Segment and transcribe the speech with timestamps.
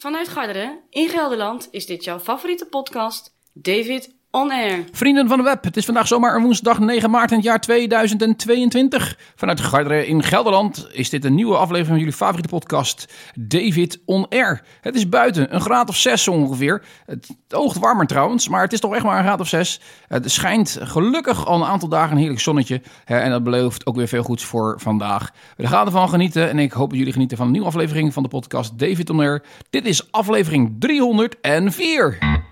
[0.00, 4.84] Vanuit Garderen in Gelderland is dit jouw favoriete podcast, David On Air.
[4.92, 7.60] Vrienden van de web, het is vandaag zomaar een woensdag 9 maart in het jaar
[7.60, 9.18] 2022.
[9.36, 14.28] Vanuit Garderen in Gelderland is dit een nieuwe aflevering van jullie favoriete podcast, David On
[14.28, 14.62] Air.
[14.80, 16.82] Het is buiten, een graad of 6 ongeveer.
[17.06, 19.80] Het oogt warmer trouwens, maar het is toch echt maar een graad of 6.
[20.08, 22.82] Het schijnt gelukkig al een aantal dagen een heerlijk zonnetje.
[23.04, 25.30] En dat belooft ook weer veel goeds voor vandaag.
[25.56, 28.22] We gaan ervan genieten en ik hoop dat jullie genieten van een nieuwe aflevering van
[28.22, 29.42] de podcast David On Air.
[29.70, 32.48] Dit is aflevering 304.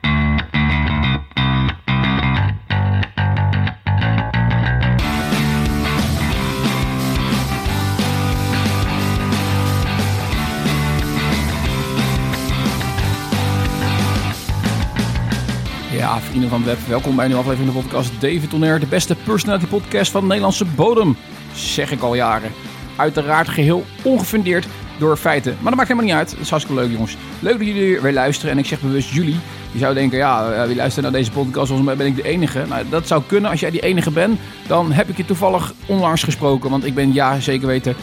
[15.98, 18.86] Ja, vrienden van web, welkom bij een nieuwe aflevering van de podcast David Tonner, de
[18.86, 21.16] beste personality podcast van de Nederlandse bodem.
[21.54, 22.52] Zeg ik al jaren.
[22.96, 24.66] Uiteraard geheel ongefundeerd
[24.98, 25.52] door feiten.
[25.52, 26.30] Maar dat maakt helemaal niet uit.
[26.30, 27.16] Dat is hartstikke leuk, jongens.
[27.40, 28.52] Leuk dat jullie weer luisteren.
[28.52, 29.36] En ik zeg bewust jullie.
[29.72, 31.66] Je zou denken, ja, eh, wie luistert naar deze podcast?
[31.66, 32.64] Volgens mij ben ik de enige.
[32.68, 33.50] Nou, dat zou kunnen.
[33.50, 36.70] Als jij die enige bent, dan heb ik je toevallig onlangs gesproken.
[36.70, 37.96] Want ik ben, ja, zeker weten,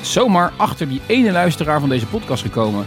[0.00, 2.86] zomaar achter die ene luisteraar van deze podcast gekomen.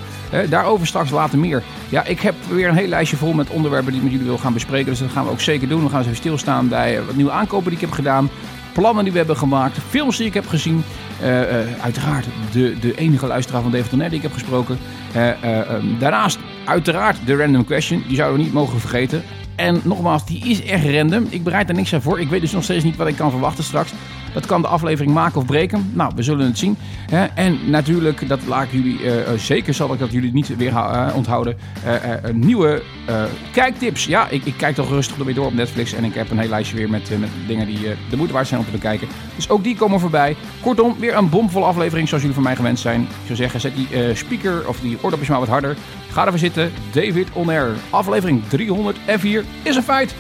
[0.50, 1.64] Daarover straks later meer.
[1.90, 4.38] Ja, ik heb weer een heel lijstje vol met onderwerpen die ik met jullie wil
[4.38, 4.90] gaan bespreken.
[4.90, 5.84] Dus dat gaan we ook zeker doen.
[5.84, 8.30] We gaan eens even stilstaan bij eh, wat nieuwe aankopen die ik heb gedaan.
[8.74, 9.78] Plannen die we hebben gemaakt.
[9.90, 10.84] Films die ik heb gezien.
[11.22, 14.78] Eh, eh, uiteraard de, de enige luisteraar van David Tonner die ik heb gesproken.
[15.14, 18.04] Eh, eh, ehm, daarnaast uiteraard de random question.
[18.08, 19.24] Die zouden we niet mogen vergeten.
[19.56, 21.28] En nogmaals, die is echt random.
[21.30, 22.20] Ik bereid er niks aan voor.
[22.20, 23.94] Ik weet dus nog steeds niet wat ik kan verwachten straks.
[24.34, 25.92] Dat kan de aflevering maken of breken.
[25.94, 26.78] Nou, we zullen het zien.
[27.36, 30.76] En natuurlijk, dat laat ik jullie eh, eh, zeker, zal ik dat jullie niet weer
[30.76, 31.58] eh, onthouden.
[32.34, 32.82] nieuwe
[33.52, 34.06] kijktips.
[34.06, 35.94] Ja, ik, ik kijk toch rustig er weer door op Netflix.
[35.94, 37.12] En ik heb een heel lijstje weer met,
[37.48, 39.08] dingen die de moeite waard zijn om te bekijken.
[39.36, 40.36] Dus ook die komen voorbij.
[40.62, 43.02] Kortom, weer een bomvolle aflevering zoals jullie van mij gewend zijn.
[43.02, 45.78] Ik zou zeggen, zet die speaker of die oordopjes maar wat harder.
[46.12, 46.72] Ga ervoor zitten.
[46.92, 47.72] David On Air.
[47.90, 50.16] Aflevering 304 is een feit.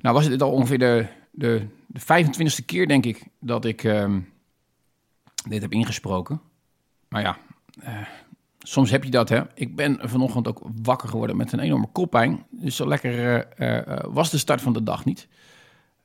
[0.00, 4.20] Nou was het al ongeveer de, de, de 25e keer, denk ik, dat ik ehm,
[5.48, 6.40] dit heb ingesproken.
[7.08, 7.38] Maar ja,
[7.80, 8.00] eh,
[8.58, 9.42] soms heb je dat, hè.
[9.54, 12.46] Ik ben vanochtend ook wakker geworden met een enorme koppijn.
[12.50, 15.28] Dus zo lekker eh, eh, was de start van de dag niet.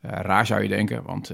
[0.01, 1.27] Raar zou je denken, want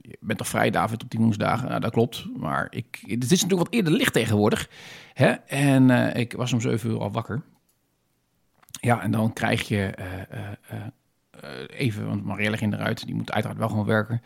[0.00, 1.68] je bent toch vrij, David, op die woensdagen?
[1.68, 4.70] Nou, dat klopt, maar ik, het is natuurlijk wat eerder licht tegenwoordig.
[5.12, 5.30] Hè?
[5.46, 7.42] En ik was om 7 uur al wakker.
[8.70, 9.94] Ja, en dan krijg je
[11.68, 14.22] even, want Marielle ging eruit, die moet uiteraard wel gewoon werken.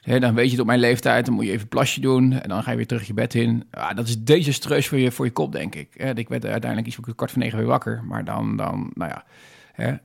[0.00, 2.48] Dan weet je het op mijn leeftijd, dan moet je even een plasje doen en
[2.48, 3.64] dan ga je weer terug je bed in.
[3.70, 5.94] Ja, dat is desastreus voor je, voor je kop, denk ik.
[6.14, 9.24] Ik werd uiteindelijk iets voor kwart voor negen weer wakker, maar dan, dan nou ja...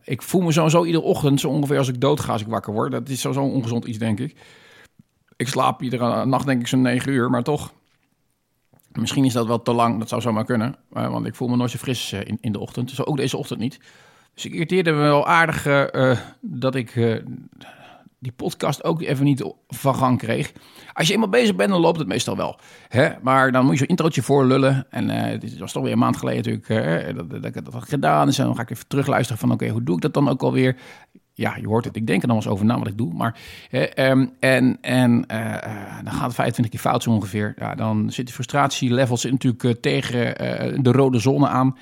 [0.04, 2.92] Ik voel me sowieso iedere ochtend, zo ongeveer als ik doodga als ik wakker word.
[2.92, 4.36] Dat is sowieso ongezond iets, denk ik.
[5.36, 7.74] Ik slaap iedere nacht denk ik zo'n negen uur, maar toch...
[8.92, 10.76] Misschien is dat wel te lang, dat zou zomaar kunnen.
[10.94, 12.90] eh, want ik voel me nooit zo fris eh, in, in de ochtend.
[12.90, 13.80] Dus ook deze ochtend niet.
[14.36, 17.16] Dus ik me wel aardig eh, eh, dat ik eh,
[18.20, 20.52] die podcast ook even niet van gang kreeg.
[20.94, 22.60] Als je eenmaal bezig bent, dan loopt het meestal wel.
[22.88, 23.10] Hè?
[23.22, 24.86] Maar dan moet je zo'n introotje voorlullen.
[24.90, 27.90] En eh dit was toch weer een maand geleden natuurlijk dat, dat ik dat had
[27.90, 28.26] gedaan.
[28.26, 30.76] Dus dan ga ik even terugluisteren van oké, hoe doe ik dat dan ook alweer?
[31.34, 31.96] Ja, je hoort het.
[31.96, 33.14] Ik denk er nog eens over na wat ik doe.
[33.14, 33.40] Maar,
[33.72, 35.12] eh, ehm, en en
[36.04, 37.54] dan gaat het 25 keer fout zo ongeveer.
[37.58, 40.36] Ja, dan zit de frustratielevels natuurlijk tegen
[40.84, 41.76] de rode zone aan.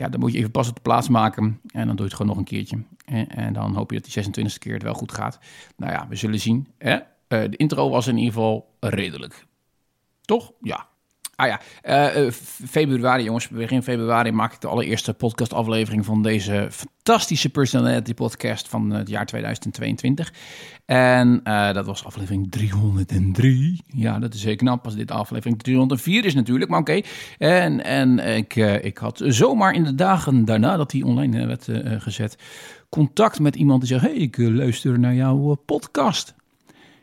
[0.00, 1.60] Ja, dan moet je even pas op de plaats maken.
[1.66, 2.82] En dan doe je het gewoon nog een keertje.
[3.04, 5.38] En, en dan hoop je dat die 26e keer het wel goed gaat.
[5.76, 6.68] Nou ja, we zullen zien.
[6.78, 6.94] Hè?
[6.94, 7.02] Eh,
[7.50, 9.46] de intro was in ieder geval redelijk.
[10.20, 10.52] Toch?
[10.60, 10.88] Ja.
[11.40, 12.32] Ah ja, eh, eh,
[12.66, 18.90] februari jongens, begin februari maak ik de allereerste podcastaflevering van deze fantastische personality podcast van
[18.90, 20.32] het jaar 2022.
[20.84, 23.80] En eh, dat was aflevering 303.
[23.86, 27.00] Ja, dat is zeker knap als dit aflevering 304 is natuurlijk, maar oké.
[27.38, 31.68] En, en ik, ik had zomaar in de dagen daarna dat die online werd
[32.02, 32.38] gezet,
[32.88, 36.34] contact met iemand die zegt, hey, ik luister naar jouw podcast.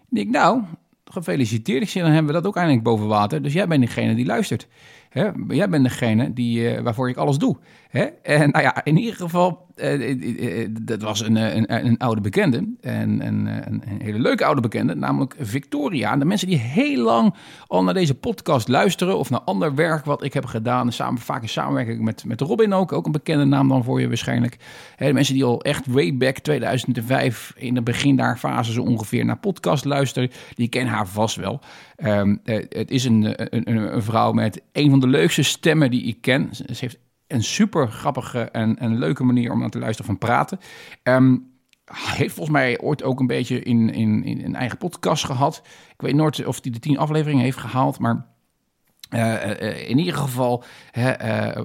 [0.10, 0.63] Ik denk, nou,
[1.12, 1.81] gefeliciteerd.
[1.81, 3.42] Ik zeg, dan hebben we dat ook eindelijk boven water.
[3.42, 4.68] Dus jij bent degene die luistert.
[5.09, 5.30] Hè?
[5.48, 7.57] Jij bent degene die, eh, waarvoor ik alles doe.
[7.89, 8.04] Hè?
[8.24, 12.22] En nou ja, in ieder geval, eh, eh, eh, dat was een, een, een oude
[12.22, 12.57] bekende.
[12.81, 16.12] En, en, een, een hele leuke oude bekende, namelijk Victoria.
[16.12, 17.34] En de mensen die heel lang
[17.68, 19.18] al naar deze podcast luisteren...
[19.18, 20.92] of naar ander werk wat ik heb gedaan...
[20.92, 22.92] Samen, vaak in samenwerking met, met Robin ook.
[22.92, 24.57] Ook een bekende naam dan voor je waarschijnlijk.
[24.95, 27.54] Hè, de mensen die al echt way back 2005...
[27.56, 30.31] in de begin daar fase zo ongeveer naar podcast luisteren...
[30.54, 31.60] die kennen haar vast wel.
[31.95, 36.04] Ehm, eh, het is een, een, een, vrouw met een van de leukste stemmen die
[36.04, 36.50] ik ken.
[36.51, 40.59] Ze heeft een super grappige en, en leuke manier om naar te luisteren van praten.
[41.03, 41.56] Um,
[41.94, 45.62] heeft volgens mij ooit ook een beetje in, in, in een eigen podcast gehad.
[45.89, 48.25] Ik weet nooit of hij de tien afleveringen heeft gehaald, maar
[49.09, 51.13] uh, in ieder geval hè,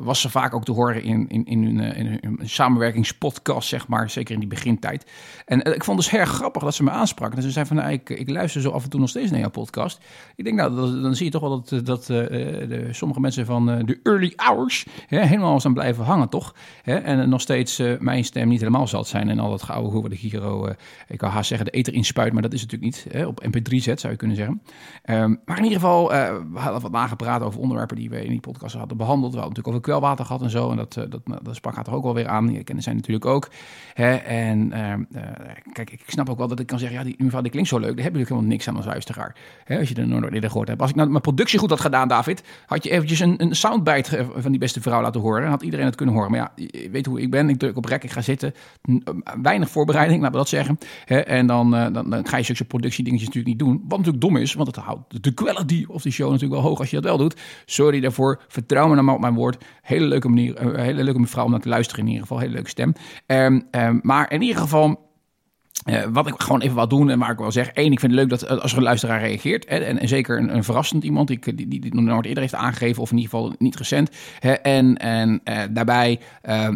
[0.03, 4.35] was ze vaak ook te horen in, in, in, hun, in samenwerkingspodcast, zeg maar, zeker
[4.35, 5.11] in die begintijd.
[5.45, 7.35] En ik vond het dus erg grappig dat ze me aansprak.
[7.35, 9.41] En ze zei van, nou, ik, ik luister zo af en toe nog steeds naar
[9.41, 10.01] jouw podcast.
[10.37, 14.01] Ik denk, nou, dan zie je toch wel dat, dat de, sommige mensen van de
[14.03, 16.55] early hours hè, helemaal zijn blijven hangen, toch?
[16.85, 20.13] En nog steeds mijn stem niet helemaal zat zijn en al dat gouden hoe wat
[20.13, 20.77] ik hier,
[21.09, 23.27] ik kan haast zeggen, de eter inspuit, maar dat is natuurlijk niet.
[23.27, 24.63] Op mp3 zet, zou je kunnen zeggen.
[25.05, 28.41] Um, maar in ieder geval, we hadden wat nagepraat over onderwerpen die we in die
[28.41, 29.33] podcast hadden behandeld.
[29.33, 30.71] We hadden natuurlijk over kwelwater gehad en zo.
[30.71, 32.53] En dat, eh, dat, dat sprak haar er ook wel weer aan.
[32.53, 33.49] Je kennen zij natuurlijk ook.
[33.95, 34.15] Hè?
[34.15, 35.23] En ehm, eh,
[35.73, 37.79] kijk, ik snap ook wel dat ik kan zeggen, ja, die mevrouw die klinkt zo
[37.79, 37.95] leuk.
[37.97, 39.37] Daar heb je helemaal niks aan als luisteraar.
[39.65, 39.79] Hè?
[39.79, 40.81] Als je nooit eerder gehoord hebt.
[40.81, 44.27] Als ik nou mijn productie goed had gedaan, David, had je eventjes een, een soundbite
[44.37, 45.45] van die beste vrouw laten horen.
[45.45, 46.31] En had iedereen het kunnen horen.
[46.31, 47.49] Maar ja, je weet hoe ik ben.
[47.49, 48.55] Ik druk op rek, ik ga zitten.
[49.43, 50.79] Weinig voorbereiding, laten we dat zeggen.
[51.05, 51.19] Hè?
[51.19, 53.85] En dan, dan, dan ga je zulke productiedingetjes natuurlijk niet doen.
[53.89, 56.79] Wat natuurlijk dom is, want het houdt de quality of die show natuurlijk wel hoog
[56.79, 57.22] als je dat wel doet.
[57.65, 58.43] Sorry daarvoor.
[58.49, 59.65] Vertrouw me dan op mijn woord.
[59.83, 62.39] Hele leuke manier, eh, hele leuke mevrouw om naar te luisteren in ieder geval.
[62.39, 62.93] Hele leuke stem.
[63.27, 65.12] Um, um, maar in ieder geval
[65.87, 67.69] uh, wat ik gewoon even wat doen en waar ik wel zeg.
[67.69, 69.69] één, ik vind het leuk dat als er een luisteraar reageert.
[69.69, 72.55] Hè, en, en, zeker een, verrassend iemand die, die, die, die nog nooit eerder heeft
[72.55, 73.03] aangegeven.
[73.03, 74.11] Of in ieder geval niet recent.
[74.39, 75.41] Hè, en en
[75.71, 76.69] daarbij uh,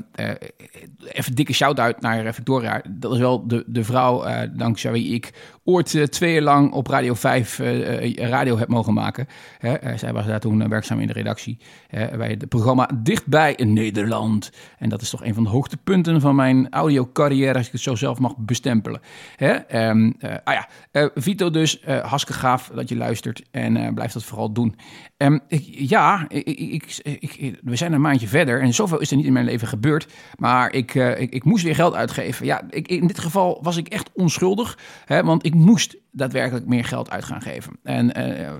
[1.13, 2.83] even dikke shout-out naar Victoria.
[2.89, 4.25] Dat is wel de, de vrouw
[4.57, 5.33] dankzij wie ik
[5.65, 7.59] ooit twee jaar lang op Radio 5
[8.17, 9.27] radio heb mogen maken.
[9.59, 11.59] Hè, zij was daar toen werkzaam in de redactie.
[11.91, 14.51] bij het programma Dichtbij in Nederland.
[14.79, 17.59] En dat is toch een van de hoogtepunten van mijn audiocarrière.
[17.59, 18.86] Als ik het zo zelf mag bestempelen.
[19.71, 24.13] Um, uh, ah ja, uh, Vito dus, uh, hartstikke gaaf dat je luistert en blijf
[24.13, 24.77] dat vooral doen.
[25.49, 26.49] Ik, ja, ik,
[27.05, 30.13] ik, we zijn een maandje verder en zoveel is er niet in mijn leven gebeurd.
[30.39, 32.47] Maar ik, ik, moest weer geld uitgeven.
[32.47, 37.11] Ja, in dit geval was ik echt onschuldig, hè, want ik moest daadwerkelijk meer geld
[37.11, 37.79] uit gaan geven.
[37.83, 38.07] En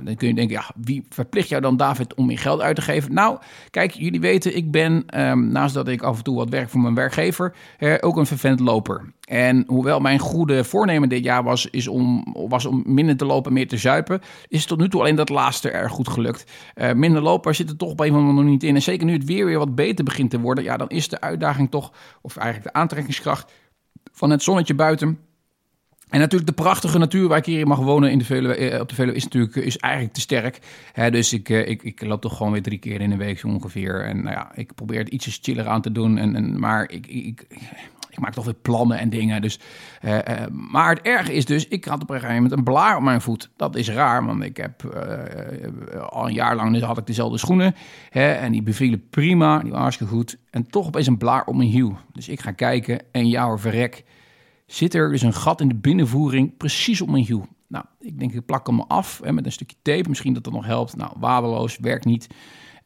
[0.05, 2.83] dan kun je denken, ja, wie verplicht jou dan, David, om meer geld uit te
[2.83, 3.15] geven?
[3.15, 3.39] Nou,
[3.71, 6.81] kijk, jullie weten, ik ben, um, naast dat ik af en toe wat werk voor
[6.81, 7.55] mijn werkgever,
[8.01, 9.15] ook een vervent loper.
[9.27, 13.53] En hoewel mijn goede voornemen dit jaar was, is om, was om minder te lopen,
[13.53, 16.46] meer te zuipen, is tot nu toe alleen dat laatste erg goed gelukt.
[16.75, 18.75] Uh, minder lopen zit er toch op een of andere manier niet in.
[18.75, 21.21] En zeker nu het weer weer wat beter begint te worden, ja, dan is de
[21.21, 23.53] uitdaging toch, of eigenlijk de aantrekkingskracht
[24.13, 25.19] van het zonnetje buiten.
[26.09, 28.89] En natuurlijk de prachtige natuur waar ik hier mag wonen in de Veluwe, eh, op
[28.89, 30.59] de Veluwe is natuurlijk is eigenlijk te sterk.
[31.11, 33.49] dus ik, eh, ik, ik loop toch gewoon weer drie keer in de week zo
[33.49, 34.05] ongeveer.
[34.05, 36.19] En nou ja, ik probeer het ietsjes chiller aan te doen.
[36.19, 37.47] En, en, maar ik, ik
[38.21, 39.43] maak toch weer plannen en dingen.
[39.43, 39.61] Dus,
[40.05, 40.21] uh, uh,
[40.51, 43.21] maar het erge is dus, ik had op een gegeven moment een blaar op mijn
[43.21, 43.51] voet.
[43.57, 47.75] Dat is raar, want ik heb uh, al een jaar lang had ik dezelfde schoenen.
[48.11, 50.39] Hè, en die bevielen prima, die waren goed.
[50.51, 51.97] En toch opeens een blaar op mijn hiel.
[52.13, 54.05] Dus ik ga kijken en jouw verrek.
[54.67, 57.47] Zit er dus een gat in de binnenvoering precies op mijn hiel.
[57.69, 60.09] Nou, ik denk ik plak hem af hè, met een stukje tape.
[60.09, 60.97] Misschien dat dat nog helpt.
[60.97, 62.27] Nou, waardeloos, werkt niet.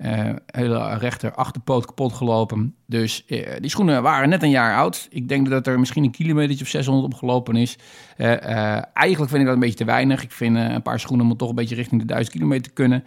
[0.04, 2.74] Uh, hele rechter achterpoot kapot gelopen.
[2.86, 5.08] Dus uh, die schoenen waren net een jaar oud.
[5.10, 7.78] Ik denk dat er misschien een kilometer of 600 op gelopen is.
[8.18, 8.26] Uh,
[8.96, 10.22] eigenlijk vind ik dat een beetje te weinig.
[10.22, 13.04] Ik vind een paar schoenen moet toch een beetje richting de 1000 kilometer kunnen.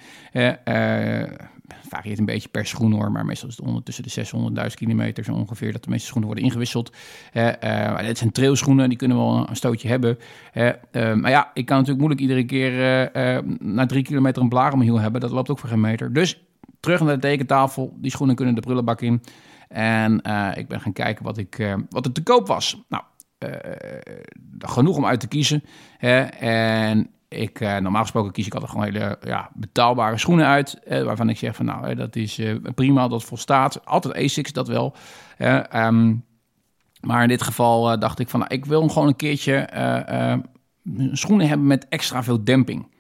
[1.90, 5.24] varieert een beetje per schoen hoor, maar meestal is het ondertussen de 600 1000 kilometer
[5.24, 6.96] zo ongeveer dat de meeste schoenen worden ingewisseld.
[8.06, 10.18] dit zijn trailschoenen, die kunnen wel een stootje hebben.
[10.94, 12.72] maar ja, ik kan natuurlijk moeilijk iedere keer
[13.60, 15.22] na drie kilometer een blaar om hiel hebben.
[15.22, 16.14] Dat loopt ook voor geen meter.
[16.14, 16.44] Dus
[16.80, 17.94] terug naar de tekentafel.
[17.96, 19.24] Die schoenen kunnen de prullenbak in.
[19.68, 22.84] En uh, ik ben gaan kijken wat, ik, uh, wat er te koop was.
[22.90, 23.04] Nou,
[23.40, 23.50] uh,
[24.60, 25.64] genoeg om uit te kiezen.
[25.98, 26.20] Hè?
[26.22, 30.80] En ik, normaal gesproken kies ik altijd gewoon hele ja, betaalbare schoenen uit.
[30.88, 32.42] waarvan ik zeg van nou, dat is
[32.76, 33.86] prima, dat volstaat.
[33.86, 34.96] Altijd Asics, dat wel.
[35.74, 36.26] Um,
[37.02, 39.68] maar in dit geval dacht ik van nou, ik wil gewoon een keertje
[41.12, 42.93] schoenen hebben met extra veel demping.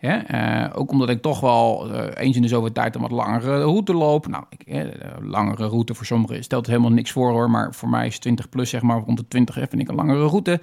[0.00, 3.62] Uh, ook omdat ik toch wel uh, eens in de zoveel tijd een wat langere
[3.62, 4.26] route loop.
[4.26, 4.84] Nou, ik, uh,
[5.20, 7.50] langere route voor sommigen stelt helemaal niks voor hoor.
[7.50, 10.26] Maar voor mij is 20 plus, zeg maar, rond de 20 vind ik een langere
[10.26, 10.60] route.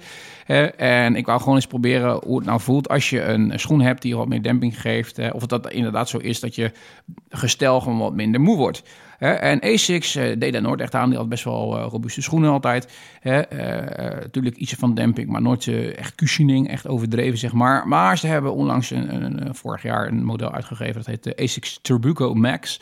[0.76, 4.02] en ik wou gewoon eens proberen hoe het nou voelt als je een schoen hebt
[4.02, 5.32] die wat meer demping geeft.
[5.32, 6.72] of dat inderdaad zo is dat je
[7.28, 8.82] gestel gewoon wat minder moe wordt.
[9.18, 11.08] En Asics uh, deed daar nooit echt aan.
[11.08, 12.92] Die had best wel uh, robuuste schoenen altijd.
[13.22, 13.40] Uh,
[14.20, 17.88] natuurlijk iets van demping, maar nooit echt cushioning, echt overdreven zeg maar.
[17.88, 20.94] Maar ze hebben onlangs een, een, vorig jaar een model uitgegeven.
[20.94, 22.80] Dat heet de Asics Turbuco Max.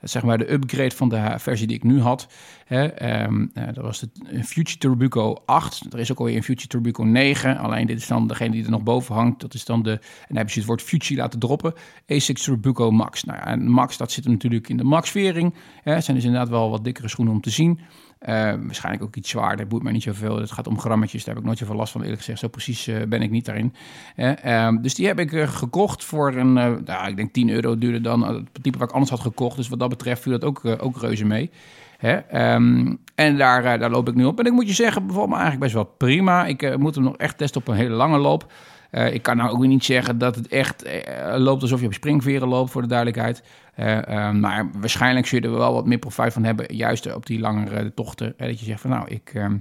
[0.00, 2.28] Zeg maar de upgrade van de versie die ik nu had.
[2.64, 5.92] Hè, ehm, eh, dat was de Future Turbuco 8.
[5.92, 7.56] Er is ook alweer een Future Turbuco 9.
[7.56, 9.40] Alleen dit is dan degene die er nog boven hangt.
[9.40, 11.74] Dat is dan de, en dan heb je het woord Future laten droppen.
[12.12, 13.24] A6 Turbuco Max.
[13.24, 15.54] Nou ja, en Max, dat zit natuurlijk in de Max-vering.
[15.82, 17.80] Het zijn dus inderdaad wel wat dikkere schoenen om te zien.
[18.22, 18.28] Uh,
[18.64, 20.38] waarschijnlijk ook iets zwaarder, boeit mij niet zoveel.
[20.38, 22.38] Het gaat om grammetjes, daar heb ik nooit zoveel last van eerlijk gezegd.
[22.38, 23.74] Zo precies uh, ben ik niet daarin.
[24.16, 28.00] Uh, dus die heb ik eh, gekocht voor een, nou, ik denk 10 euro duurde
[28.00, 28.22] dan.
[28.22, 29.56] Het type waar ik anders had gekocht.
[29.56, 31.50] Dus wat dat betreft viel dat ook, ook reuze mee.
[31.96, 32.54] Hè?
[32.54, 34.38] Um, en daar, daar loop ik nu op.
[34.38, 36.46] En ik moet je zeggen, bijvoorbeeld eigenlijk best wel prima.
[36.46, 38.52] Ik moet hem nog echt testen op een hele lange loop.
[38.96, 41.92] Uh, ik kan nou ook niet zeggen dat het echt uh, loopt alsof je op
[41.92, 43.42] springveren loopt, voor de duidelijkheid.
[43.78, 47.40] Uh, maar waarschijnlijk zul je er wel wat meer profijt van hebben, juist op die
[47.40, 48.34] langere tochten.
[48.36, 49.56] dat je zegt van nou, ik, ehm,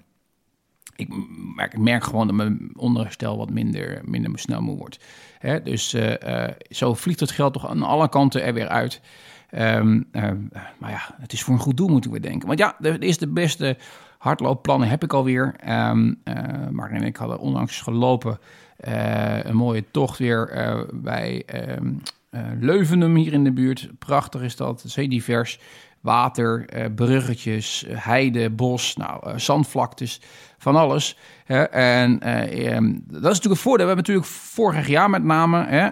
[0.96, 1.10] ik,
[1.56, 5.00] merk, ik gewoon dat mijn onderstel wat minder, minder snel moe wordt.
[5.40, 5.62] Hè?
[5.62, 5.96] Dus
[6.70, 9.02] zo vliegt het geld toch aan alle kanten er weer uit.
[9.58, 10.10] Um,
[10.78, 12.48] maar ja, het is voor een goed doel moeten we denken.
[12.48, 13.78] Want ja, de, is de beste
[14.18, 15.56] hardloopplannen heb ik alweer.
[15.70, 16.22] Um,
[16.72, 18.38] maar ik had er onlangs gelopen uh,
[18.78, 21.44] een mooie tocht weer uh, bij
[21.78, 22.02] um,
[22.32, 23.90] uh, Leuvenum hier in de buurt.
[24.00, 25.60] Prachtig is dat, zeer divers.
[26.02, 26.66] Water,
[26.96, 30.22] bruggetjes, heide, bos, nou, zandvlaktes,
[30.66, 31.18] van alles.
[31.72, 33.88] en ehm, dat is natuurlijk een voordeel.
[33.88, 35.90] We hebben natuurlijk vorig jaar met name, hè,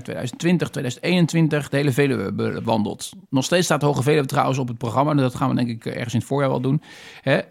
[0.00, 3.10] 2020, 2021, de hele Veluwe bewandeld.
[3.30, 5.14] Nog steeds staat de Hoge Veluwe trouwens op het programma.
[5.14, 6.82] Dat gaan we denk ik ergens in het voorjaar wel doen.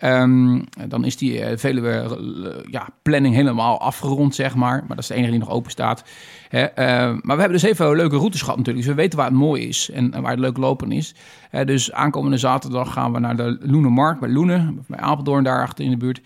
[0.01, 4.77] Um, dan is die Veluwe ja, planning helemaal afgerond, zeg maar.
[4.77, 6.03] Maar dat is de enige die nog open staat.
[6.51, 6.61] Uh,
[7.21, 8.77] maar we hebben dus even leuke routes natuurlijk.
[8.77, 11.15] Dus we weten waar het mooi is en, waar het leuk lopen is.
[11.65, 14.83] dus aankomende zaterdag gaan we naar de Loenenmarkt bij Loenen.
[14.87, 16.21] Bij Apeldoorn daar achter in de buurt.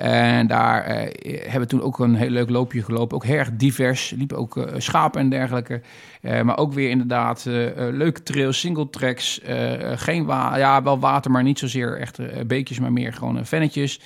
[0.00, 0.96] En daar uh,
[1.40, 3.16] hebben we toen ook een heel leuk loopje gelopen.
[3.16, 4.10] Ook heel erg divers.
[4.16, 5.80] Liepen ook uh, schapen en dergelijke.
[6.22, 9.40] Uh, maar ook weer inderdaad leuke trails, single tracks.
[9.94, 14.00] geen wa ja, wel water, maar niet zozeer echt beekjes, maar meer gewoon vennetjes.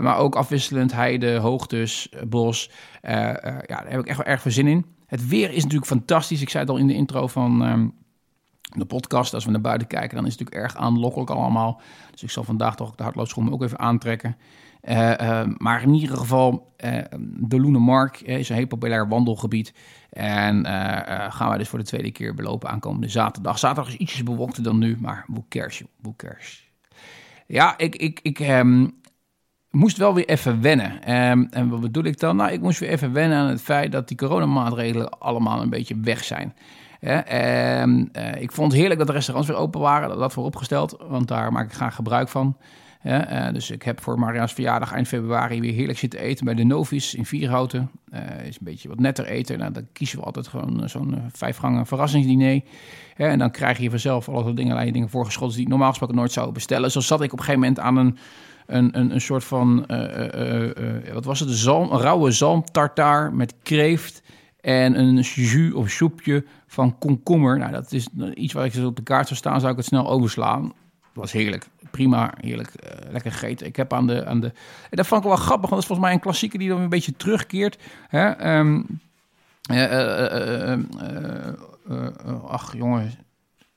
[0.00, 2.70] maar ook afwisselend heide, hoogtes, bos.
[3.02, 4.86] ja, daar heb ik echt wel erg veel zin in.
[5.06, 6.40] Het weer is natuurlijk fantastisch.
[6.40, 7.62] Ik zei het al in de intro van...
[7.62, 7.94] Um,
[8.76, 11.80] de podcast, als we naar buiten kijken, dan is het natuurlijk erg aanlokkelijk allemaal.
[12.10, 14.36] Dus ik zal vandaag toch de hardloopschoenen ook even aantrekken.
[14.88, 19.74] Uh, uh, maar in ieder geval, uh, de Loenemark is een heel populair wandelgebied.
[20.10, 20.66] En
[21.30, 23.58] gaan wij dus voor de tweede keer belopen aankomende zaterdag.
[23.58, 26.72] Zaterdag is ietsjes bewolkter dan nu, maar hoe cares.
[27.46, 29.00] Ja, ik, ik, ik um,
[29.70, 31.14] moest wel weer even wennen.
[31.14, 32.36] Um, en wat bedoel ik dan?
[32.36, 36.00] Nou, ik moest weer even wennen aan het feit dat die coronamaatregelen allemaal een beetje
[36.00, 36.54] weg zijn.
[37.82, 41.28] Um, ik vond het heerlijk dat de restaurants weer open waren, dat, dat vooropgesteld, want
[41.28, 42.56] daar maak ik graag gebruik van.
[43.04, 46.64] Uh, dus ik heb voor Maria's verjaardag eind februari weer heerlijk zitten eten bij de
[46.64, 47.90] Novis in Vierhouten.
[48.12, 49.58] Uh, is een beetje wat netter eten.
[49.58, 52.60] Nou, dan kiezen we altijd gewoon uh, zo'n vijfgangen verrassingsdiner.
[53.16, 56.52] En dan krijg je vanzelf alle dingen, dingen voorgeschoten die ik normaal gesproken nooit zou
[56.52, 56.90] bestellen.
[56.90, 58.16] Zo zat ik op een gegeven moment aan een,
[58.66, 59.86] een, een, soort van,
[61.12, 64.22] wat was het, zalm, rauwe zalmtartaar met kreeft
[64.60, 67.58] en een jus of soepje van komkommer.
[67.58, 70.08] Nou, dat is iets waar ik op de kaart zou staan, zou ik het snel
[70.08, 70.72] overslaan
[71.14, 71.66] was heerlijk.
[71.90, 72.68] Prima, heerlijk.
[72.84, 73.66] Uh, lekker gegeten.
[73.66, 74.46] Ik heb aan de, aan de...
[74.90, 76.80] En dat vond ik wel grappig, want dat is volgens mij een klassieker die dan
[76.80, 77.78] een beetje terugkeert.
[78.08, 78.56] Hè?
[78.58, 79.00] Um,
[79.70, 80.76] uh,
[81.90, 83.12] uh, ach, jongen,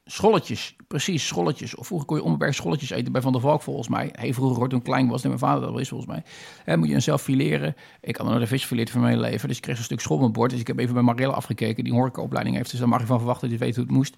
[0.09, 1.75] Scholletjes, precies, scholletjes.
[1.75, 4.09] Of vroeger kon je onbeperkt scholletjes eten bij Van der Valk volgens mij.
[4.11, 6.23] Heel vroeger, hoor, toen klein was, en mijn vader dat is volgens mij.
[6.63, 7.75] He, moet je dan zelf fileren.
[8.01, 10.19] Ik had nog de vis fileerd van mijn leven, dus ik kreeg een stuk schol
[10.19, 10.51] op bord.
[10.51, 12.71] Dus ik heb even bij Marille afgekeken, die een horecaopleiding heeft.
[12.71, 14.15] Dus dan mag je van verwachten dat je weet hoe het moest.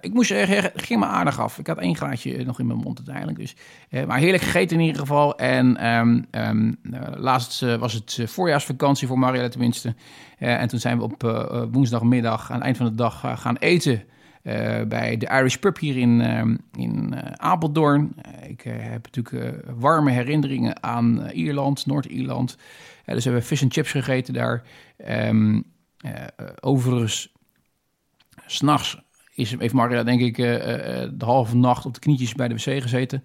[0.00, 1.58] ik moest het ging me aardig af.
[1.58, 3.38] Ik had één graadje nog in mijn mond uiteindelijk.
[3.38, 3.56] Dus,
[4.06, 5.38] maar heerlijk gegeten in ieder geval.
[5.38, 5.88] En
[6.48, 6.76] um,
[7.14, 9.94] laatst uh, was het uh, voorjaarsvakantie voor Marille tenminste.
[10.38, 11.22] En toen zijn we op
[11.72, 14.02] woensdagmiddag aan het eind van de dag gaan eten...
[14.46, 18.14] Uh, bij de Irish Pub hier in, uh, in uh, Apeldoorn.
[18.48, 22.56] ik heb natuurlijk warme herinneringen aan Ierland, Noord-Ierland.
[23.04, 24.62] dus hebben we fish and chips gegeten daar.
[25.28, 25.64] Um,
[26.60, 27.32] overigens,
[28.46, 29.02] s'nachts
[29.34, 33.24] heeft Maria denk ik de halve nacht op de knietjes bij de wc gezeten.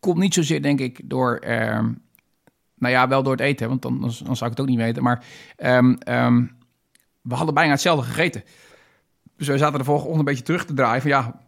[0.00, 1.36] Komt niet zozeer denk ik door...
[1.36, 1.92] Ehm,
[2.74, 5.02] nou ja, wel door het eten, want dan, dan, zou ik het ook niet weten.
[5.02, 5.24] Maar
[7.22, 8.42] we hadden bijna hetzelfde gegeten.
[9.36, 11.40] Dus wij zaten de volgende ochtend een beetje terug te draaien van ja,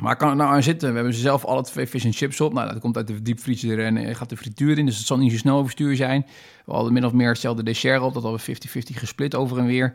[0.00, 0.88] maar kan het nou aan zitten?
[0.88, 2.52] We hebben ze zelf alle twee fish en chips op.
[2.52, 4.86] Nou, dat komt uit de diepvriezer en eh, gaat de frituur in.
[4.86, 6.26] Dus het zal niet zo snel overstuur zijn.
[6.64, 8.14] We hadden min of meer hetzelfde dessert op.
[8.14, 9.92] Dat hadden we 50-50 gesplit over en weer.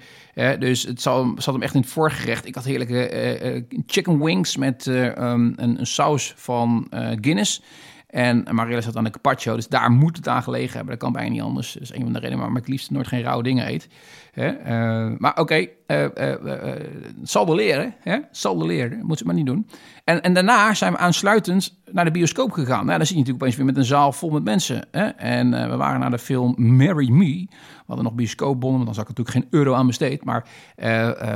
[0.59, 2.45] dus het zal, zat hem echt in het voorgerecht.
[2.45, 6.87] Ik had heerlijke uh, chicken wings met um, een, een, saus van
[7.21, 7.61] Guinness.
[8.11, 10.89] En Marielle zat aan de carpaccio, dus daar moet het aan gelegen hebben.
[10.89, 11.73] Dat kan bijna niet anders.
[11.73, 13.87] Dat is een van de redenen waarom ik liefst nooit geen rauwe dingen eet.
[14.31, 14.49] Hè?
[14.49, 16.07] Uh, maar oké, okay, Uh,
[17.23, 18.17] zal de leren, hè?
[18.31, 19.67] zal de leren, moet ze maar niet doen.
[20.03, 22.85] En, en daarna zijn we aansluitend naar de bioscoop gegaan.
[22.85, 24.87] Nou, dan zie je natuurlijk opeens weer met een zaal vol met mensen.
[24.91, 25.05] Hè?
[25.05, 27.47] En we waren naar de film Marry Me.
[27.91, 30.23] Hadden nog bioscoopbonnen, want dan zag ik natuurlijk geen euro aan besteed.
[30.23, 30.45] Maar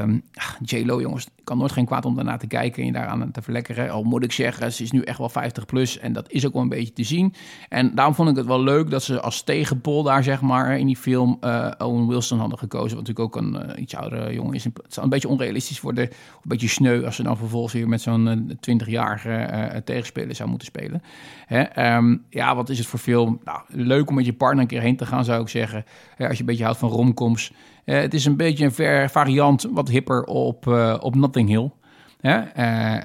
[0.01, 0.23] um,
[0.61, 3.89] J-Lo, jongens, kan nooit geen kwaad om daarna te kijken en je daaraan te verlekkeren.
[3.89, 6.53] Al moet ik zeggen, ze is nu echt wel 50 plus en dat is ook
[6.53, 7.33] wel een beetje te zien.
[7.69, 10.85] En daarom vond ik het wel leuk dat ze als tegenpol daar, zeg maar, in
[10.85, 12.97] die film uh, Owen Wilson hadden gekozen.
[12.97, 14.63] Wat natuurlijk ook een uh, iets oudere jongen is.
[14.63, 18.01] Het zou een beetje onrealistisch worden, een beetje sneu als ze dan vervolgens weer met
[18.01, 21.03] zo'n 20-jarige uh, tegenspeler zou moeten spelen.
[21.45, 21.95] Hè?
[21.95, 23.39] Um, ja, wat is het voor film?
[23.43, 25.85] Nou, leuk om met je partner een keer heen te gaan, zou ik zeggen.
[26.17, 27.51] als je beetje houdt van romcoms.
[27.85, 31.71] Uh, het is een beetje een variant, wat hipper op, uh, op Notting Hill.
[32.21, 32.57] Uh,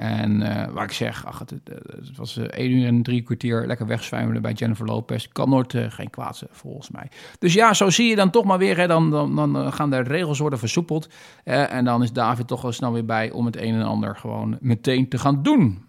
[0.02, 0.38] en
[0.73, 1.50] waar ik zeg, ach, het,
[1.87, 5.28] het was één uur en drie kwartier lekker wegzwijmelen bij Jennifer Lopez.
[5.32, 7.09] Kan nooit geen kwaad volgens mij.
[7.38, 8.76] Dus ja, zo zie je dan toch maar weer.
[8.76, 11.09] Hè, dan, dan, dan gaan de regels worden versoepeld.
[11.44, 14.59] en dan is David toch wel snel weer bij om het een en ander gewoon
[14.61, 15.88] meteen te gaan doen.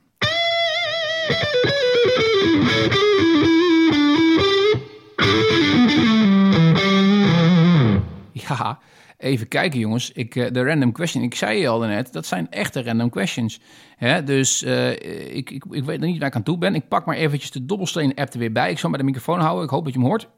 [8.58, 8.80] Ja,
[9.18, 10.12] even kijken jongens.
[10.12, 13.60] Ik, uh, de random question, ik zei je al net, dat zijn echte random questions.
[13.96, 14.24] Hè?
[14.24, 14.92] Dus uh,
[15.36, 16.76] ik, ik, ik weet nog niet waar ik aan toe ben.
[16.76, 18.72] Ik pak maar eventjes de dobbelsteen app er weer bij.
[18.72, 19.64] Ik zal maar de microfoon houden.
[19.64, 20.30] Ik hoop dat je hem hoort.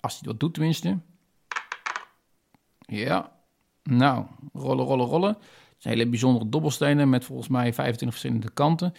[0.00, 0.98] Als hij wat doet tenminste.
[2.78, 3.32] Ja.
[3.82, 5.28] Nou, rollen, rollen, rollen.
[5.28, 8.94] Het zijn hele bijzondere dobbelstenen met volgens mij 25 verschillende kanten.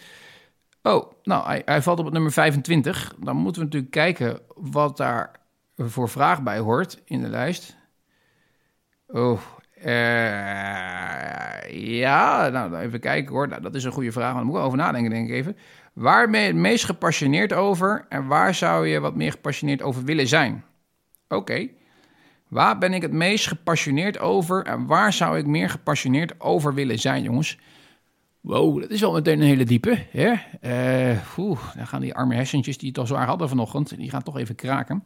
[0.82, 3.14] Oh, nou, hij, hij valt op het nummer 25.
[3.18, 5.39] Dan moeten we natuurlijk kijken wat daar
[5.88, 7.76] voor vraag bij hoort in de lijst.
[9.06, 9.40] Oh,
[9.84, 9.92] uh,
[11.70, 13.48] ja, nou even kijken hoor.
[13.48, 15.56] Nou, dat is een goede vraag, daar moet ik over nadenken, denk ik even.
[15.92, 20.04] Waar ben je het meest gepassioneerd over en waar zou je wat meer gepassioneerd over
[20.04, 20.64] willen zijn?
[21.28, 21.68] Oké.
[22.48, 26.98] Waar ben ik het meest gepassioneerd over en waar zou ik meer gepassioneerd over willen
[26.98, 27.58] zijn, jongens?
[28.40, 30.06] Wow, dat is wel meteen een hele diepe.
[30.10, 30.32] Hè?
[30.62, 31.46] Uh,
[31.76, 34.54] dan gaan die arme hersentjes die het al zwaar hadden vanochtend, die gaan toch even
[34.54, 35.04] kraken.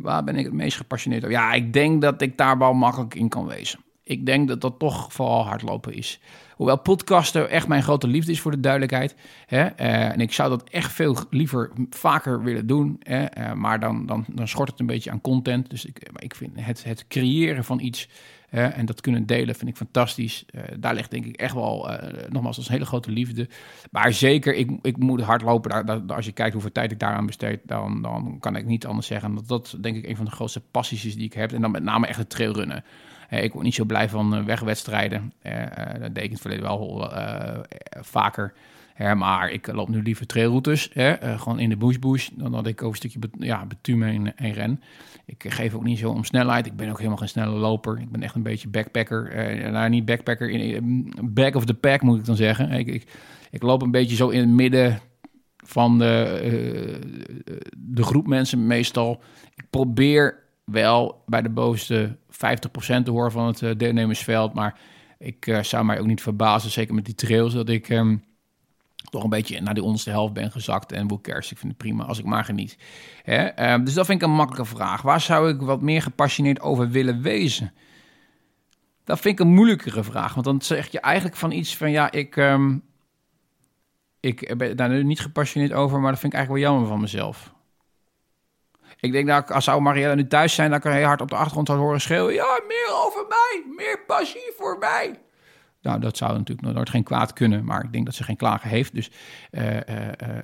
[0.00, 1.36] Waar ben ik het meest gepassioneerd over?
[1.36, 3.80] Ja, ik denk dat ik daar wel makkelijk in kan wezen.
[4.02, 6.20] Ik denk dat dat toch vooral hardlopen is.
[6.54, 9.14] Hoewel podcasten echt mijn grote liefde is voor de duidelijkheid.
[9.46, 9.60] Hè?
[9.60, 12.96] Uh, en ik zou dat echt veel liever vaker willen doen.
[13.02, 13.38] Hè?
[13.38, 15.70] Uh, maar dan, dan, dan schort het een beetje aan content.
[15.70, 18.08] Dus ik, ik vind het, het creëren van iets
[18.50, 20.44] en dat kunnen delen vind ik fantastisch.
[20.78, 21.90] daar ligt denk ik echt wel,
[22.28, 23.48] nogmaals, als een hele grote liefde.
[23.90, 26.06] Maar zeker, ik, ik moet hardlopen.
[26.08, 29.34] Als je kijkt hoeveel tijd ik daaraan besteed, dan, dan kan ik niet anders zeggen.
[29.34, 31.52] Dat dat denk ik een van de grootste passies is die ik heb.
[31.52, 32.84] En dan met name echt het trailrunnen
[33.38, 35.32] ik word niet zo blij van eh, wegwedstrijden.
[36.00, 37.12] Dat deed ik in het verleden wel
[38.00, 38.52] vaker.
[39.00, 40.90] Maar ik loop nu liever trailroutes,
[41.36, 44.80] gewoon in de bush bush, dan dat ik over een stukje ja, betumen en, ren.
[45.26, 46.66] Ik geef ook niet zo om snelheid.
[46.66, 47.98] Ik ben ook helemaal geen snelle loper.
[47.98, 49.32] Ik ben echt een beetje backpacker.
[49.72, 52.70] nou, niet backpacker, in, back of the pack moet ik dan zeggen.
[52.72, 53.06] Ik,
[53.50, 55.00] ik, loop een beetje zo in het midden
[55.56, 56.98] van de,
[57.76, 59.22] de groep mensen meestal.
[59.54, 62.36] Ik probeer wel bij de bovenste 50%
[63.02, 64.54] te horen van het uh, deelnemersveld.
[64.54, 64.78] Maar
[65.18, 68.22] ik uh, zou mij ook niet verbazen, zeker met die trails, dat ik um,
[69.10, 70.92] toch een beetje naar die onderste helft ben gezakt.
[70.92, 72.76] En Boekers, ik vind het prima als ik maar geniet.
[73.22, 73.74] Hè?
[73.78, 75.02] Uh, dus dat vind ik een makkelijke vraag.
[75.02, 77.72] Waar zou ik wat meer gepassioneerd over willen wezen?
[79.04, 80.34] Dat vind ik een moeilijkere vraag.
[80.34, 82.82] Want dan zeg je eigenlijk van iets van ja, ik, um,
[84.20, 87.00] ik ben daar nu niet gepassioneerd over, maar dat vind ik eigenlijk wel jammer van
[87.00, 87.52] mezelf.
[89.00, 91.36] Ik denk dat als zou Marielle nu thuis zijn, dan kan hij hard op de
[91.36, 92.34] achtergrond horen schreeuwen.
[92.34, 95.18] Ja, meer over mij, meer passie voor mij.
[95.82, 98.70] Nou, dat zou natuurlijk nooit geen kwaad kunnen, maar ik denk dat ze geen klagen
[98.70, 98.94] heeft.
[98.94, 99.10] Dus,
[99.50, 99.76] uh,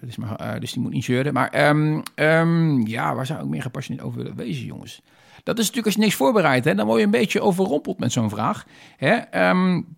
[0.00, 1.32] dus, maar, dus die moet niet zeuren.
[1.32, 5.02] Maar um, ja, waar zou ik meer gepassioneerd over willen wezen, jongens?
[5.42, 8.12] Dat is natuurlijk als je niks voorbereidt, hè, dan word je een beetje overrompeld met
[8.12, 8.66] zo'n vraag.
[8.96, 9.48] Hè?
[9.48, 9.96] Um,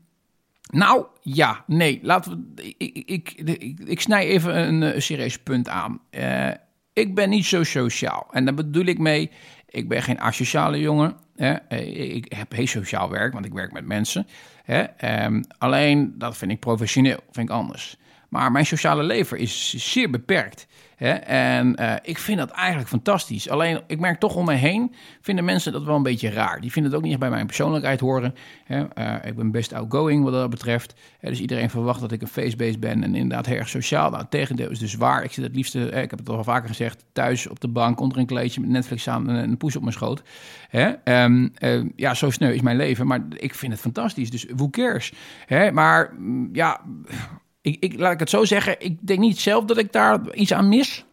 [0.71, 2.63] nou, ja, nee, laten we.
[2.77, 6.01] Ik, ik, ik, ik snij even een, een serieus punt aan.
[6.93, 8.27] Ik ben niet zo sociaal.
[8.31, 9.31] En daar bedoel ik mee,
[9.69, 11.17] ik ben geen asociale jongen.
[11.37, 11.53] Hè?
[11.53, 14.27] Eh, ik heb heel sociaal werk, want ik werk met mensen.
[14.65, 14.85] Hè?
[15.25, 17.97] Um, alleen, dat vind ik professioneel, vind ik anders.
[18.29, 20.67] Maar mijn sociale leven is zeer beperkt.
[20.99, 21.11] Hè?
[21.13, 23.49] En uh, ik vind dat eigenlijk fantastisch.
[23.49, 26.61] Alleen, ik merk toch om me heen, vinden mensen dat wel een beetje raar.
[26.61, 28.35] Die vinden het ook niet echt bij mijn persoonlijkheid horen.
[28.65, 28.85] Hè?
[28.99, 30.95] Uh, ik ben best outgoing wat dat betreft.
[31.21, 34.11] dus iedereen verwacht dat ik een facebase ben en inderdaad erg sociaal.
[34.11, 35.25] Nou, het tegendeel is dus waar.
[35.25, 38.19] Ik zit het liefste, ik heb het al vaker gezegd, thuis op de bank onder
[38.19, 40.23] een kleedje met Netflix aan en een poes op mijn schoot.
[40.69, 41.23] Hè?
[41.25, 44.31] Um, uh, ja, zo sneu is mijn leven, maar ik vind het fantastisch.
[44.31, 45.13] Dus who cares?
[45.47, 45.73] Hè?
[45.73, 46.81] Maar mm, ja
[47.81, 50.69] ik, laat ik het zo zeggen, ik denk niet zelf dat ik daar iets aan
[50.69, 51.07] mis.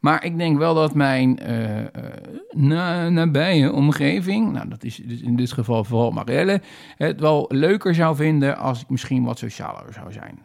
[0.00, 2.02] Maar ik denk wel dat mijn uh,
[2.50, 6.60] na, nabije omgeving, nou dat is dus in dit geval vooral Marielle,
[6.96, 10.38] het wel leuker zou vinden als ik misschien wat socialer zou zijn.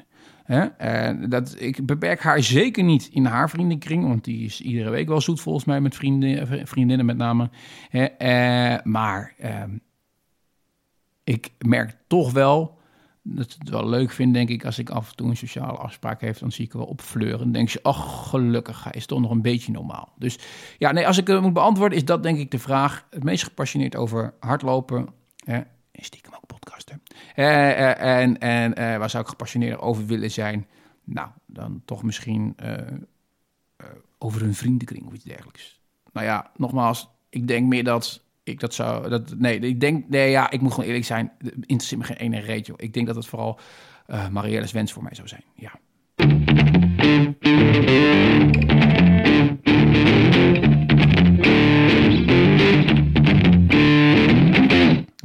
[0.43, 1.27] Hè?
[1.27, 5.21] Dat, ik beperk haar zeker niet in haar vriendenkring, want die is iedere week wel
[5.21, 7.49] zoet volgens mij met vrienden, vriendinnen met name.
[8.83, 9.69] Maar ehm,
[11.23, 12.76] ik merk toch wel
[13.35, 16.21] dat het wel leuk vind, denk ik, als ik af en toe een sociale afspraak
[16.21, 17.39] heb, dan zie ik wel opfleuren.
[17.39, 20.13] Dan denk je, ach, gelukkig, hij is toch nog een beetje normaal.
[20.17, 20.39] Dus
[20.77, 23.07] ja, nee, als ik het moet beantwoorden, is dat denk ik de vraag.
[23.09, 25.07] Het meest gepassioneerd over hardlopen.
[25.45, 25.61] Hè,
[25.91, 26.99] stiekem ook podcaster.
[27.35, 30.67] Eh, eh, en en eh, waar zou ik gepassioneerd over willen zijn?
[31.03, 33.87] Nou, dan toch misschien eh, eh,
[34.17, 35.79] over een vriendenkring of iets dergelijks.
[36.13, 39.09] Nou ja, nogmaals, ik denk meer dat ik dat zou.
[39.09, 40.09] Dat, nee, ik denk.
[40.09, 41.31] Nee, ja, ik moet gewoon eerlijk zijn.
[41.65, 43.59] Interesseert me geen ene reet, Ik denk dat het vooral
[44.07, 45.43] uh, Marielle's wens voor mij zou zijn.
[45.55, 45.71] Ja.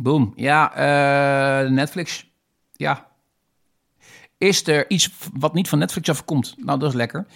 [0.01, 0.33] Boom.
[0.37, 0.73] Ja,
[1.65, 2.31] uh, Netflix.
[2.73, 3.11] Ja.
[4.39, 6.55] Is er iets wat niet van Netflix afkomt?
[6.57, 7.27] Nou, dat is lekker.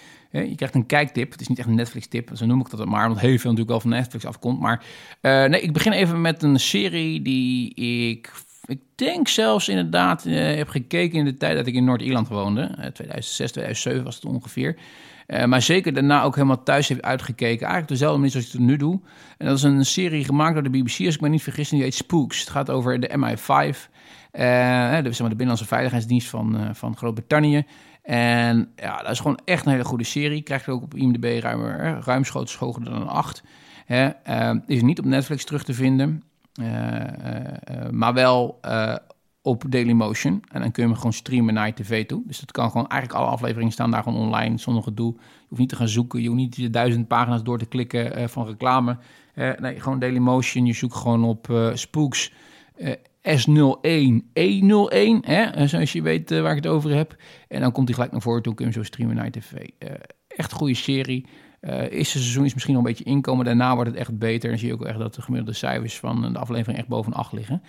[0.44, 1.32] Je krijgt een kijktip.
[1.32, 3.68] Het is niet echt een Netflix-tip, zo noem ik dat maar, want heel veel natuurlijk
[3.68, 4.60] wel van Netflix afkomt.
[4.60, 4.84] Maar
[5.22, 8.32] uh, nee, ik begin even met een serie die ik,
[8.66, 12.60] ik denk zelfs inderdaad uh, heb gekeken in de tijd dat ik in Noord-Ierland woonde.
[12.60, 14.76] Uh, 2006, 2007 was het ongeveer.
[15.46, 17.66] Maar zeker daarna ook helemaal thuis heeft uitgekeken.
[17.66, 19.00] Eigenlijk dezelfde manier zoals ik het nu doe.
[19.38, 21.68] En dat is een serie gemaakt door de BBC, als ik me niet vergis.
[21.68, 22.40] Die heet Spooks.
[22.40, 23.94] Het gaat over de MI5.
[24.32, 27.64] Uh, de, zeg Binnenlandse Veiligheidsdienst van, van Groot-Brittannië.
[28.06, 30.42] En ja, dat is gewoon echt een hele goede serie.
[30.42, 31.62] Krijgt ook op IMDb ruim,
[32.00, 33.42] ruimschoots hoger dan een 8.
[33.86, 36.22] Hè, uh, is niet op Netflix terug te vinden.
[36.60, 36.68] Uh,
[37.90, 38.60] maar wel
[39.42, 40.42] op Dailymotion.
[40.52, 42.22] En dan kun je hem gewoon streamen naar je tv toe.
[42.26, 45.12] Dus dat kan gewoon, eigenlijk alle afleveringen staan daar gewoon online zonder gedoe.
[45.12, 48.30] Je hoeft niet te gaan zoeken, je hoeft niet de duizend pagina's door te klikken
[48.30, 48.96] van reclame.
[49.34, 50.66] nee, gewoon Dailymotion.
[50.66, 52.32] Je zoekt gewoon op Spooks
[53.26, 57.16] S01, E01, hè, zoals je weet uh, waar ik het over heb.
[57.48, 59.52] En dan komt hij gelijk naar voren toe, kun je hem zo streamen naar tv.
[60.28, 61.26] Echt goede serie.
[61.60, 64.50] Uh, eerste seizoen is misschien nog een beetje inkomen, daarna wordt het echt beter.
[64.50, 67.32] En zie je ook echt dat de gemiddelde cijfers van de aflevering echt boven 8
[67.32, 67.62] liggen.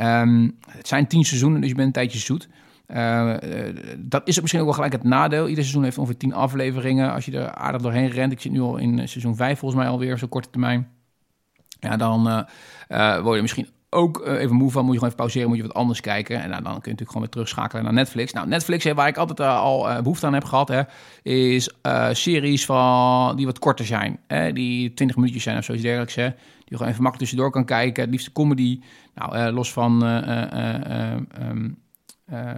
[0.00, 2.48] Um, het zijn tien seizoenen, dus je bent een tijdje zoet.
[3.98, 5.48] Dat is misschien ook wel gelijk het nadeel.
[5.48, 7.12] Ieder seizoen heeft ongeveer tien afleveringen.
[7.12, 9.90] Als je er aardig doorheen rent, ik zit nu al in seizoen 5 volgens mij
[9.90, 10.88] alweer, zo korte termijn.
[11.80, 12.46] Ja, dan
[13.22, 15.62] word je misschien ook uh, even moe van, moet je gewoon even pauzeren, moet je
[15.62, 16.42] wat anders kijken.
[16.42, 18.32] En nou, dan kun je natuurlijk gewoon weer terugschakelen naar Netflix.
[18.32, 20.82] Nou, Netflix, hè, waar ik altijd uh, al uh, behoefte aan heb gehad, hè,
[21.22, 21.70] is
[22.12, 24.18] series van, die wat korter zijn.
[24.26, 26.14] Hè, die 20 minuutjes zijn of zoiets dergelijks.
[26.14, 28.02] Hè, die je gewoon even makkelijk tussendoor kan kijken.
[28.02, 28.80] Het liefste comedy.
[29.14, 31.78] Nou, los van um,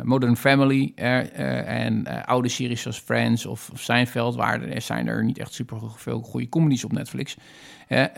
[0.03, 5.38] Modern Family en oude series zoals Friends of, of Seinfeld, waar er zijn er niet
[5.38, 7.37] echt super veel goede comedies op Netflix.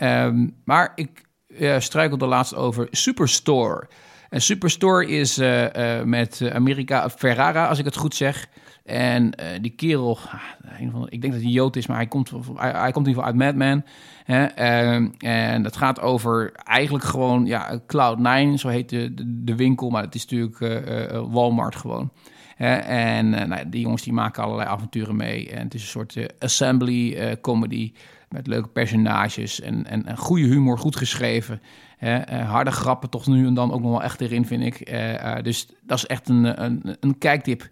[0.01, 1.26] Um, maar ik
[1.59, 3.87] uh, struikelde laatst over Superstore.
[4.29, 8.47] En Superstore is uh, uh, met Amerika Ferrara, als ik het goed zeg.
[8.85, 12.91] En die kerel, ah, ik denk dat hij Jood is, maar hij komt, hij, hij
[12.91, 13.85] komt in ieder geval uit Mad Men.
[14.23, 14.45] Hè?
[14.45, 19.89] Ehm, en dat gaat over eigenlijk gewoon ja, Cloud9, zo heet de, de, de winkel,
[19.89, 20.89] maar het is natuurlijk
[21.31, 22.11] Walmart gewoon.
[22.57, 25.49] en nou, die jongens die maken allerlei avonturen mee.
[25.49, 27.93] En het is een soort assembly comedy
[28.29, 31.61] met leuke personages en, en, en goede humor, goed geschreven.
[32.03, 34.91] Uh, harde grappen toch nu en dan ook nog wel echt erin, vind ik.
[34.91, 37.69] Uh, dus dat is echt een, een, een kijktip.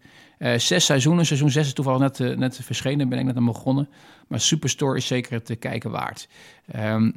[0.58, 3.90] zes seizoenen, seizoen zes is toevallig net, net verschenen, ben ik net aan begonnen.
[4.28, 6.28] Maar Superstore is zeker te kijken waard.
[6.76, 7.14] Um,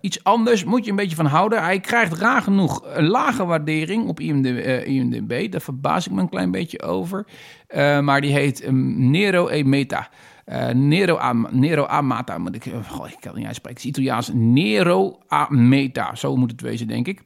[0.00, 1.62] iets anders moet je een beetje van houden.
[1.62, 4.86] Hij krijgt raar genoeg een lage waardering op IMDb.
[4.86, 5.50] IMDb.
[5.50, 7.26] Daar verbaas ik me een klein beetje over.
[8.02, 10.08] maar die heet um, Nero e Meta.
[10.46, 13.78] Uh, Nero, a, Nero Amata, moet ik, goh, ik kan het niet uitspreken.
[13.78, 14.30] Het is Italiaans.
[14.32, 17.22] Nero Ameta, zo moet het wezen, denk ik.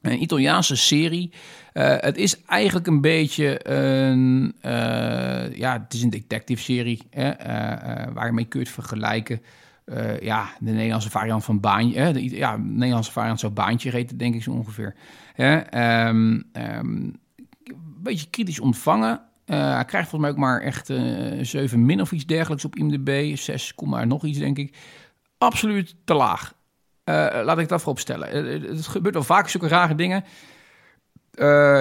[0.00, 1.32] Een Italiaanse serie.
[1.74, 7.32] Uh, het is eigenlijk een beetje een, uh, ja, het is een detective serie, hè,
[8.12, 9.42] waar je mee kunt vergelijken.
[10.20, 12.00] ja, de Nederlandse variant van Baantje.
[12.00, 14.94] Hè, de, ja, de Nederlandse variant zou Baantje heten, denk ik zo ongeveer.
[15.36, 17.18] Um, um,
[17.64, 19.20] een beetje kritisch ontvangen.
[19.50, 22.64] Uh, hij krijgt volgens mij ook maar echt uh, eh, 7 min of iets dergelijks
[22.64, 23.36] op IMDb.
[23.36, 24.76] 6, nog iets, denk ik.
[25.38, 26.54] Absoluut te laag.
[27.04, 28.44] Uh, laat ik dat voorop stellen.
[28.62, 30.24] het gebeurt wel vaak zulke rare dingen.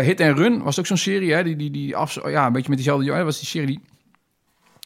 [0.01, 2.69] Hit and Run was ook zo'n serie, hè, die, die, die af, ja, een beetje
[2.69, 3.05] met diezelfde...
[3.05, 3.81] Dat was die serie die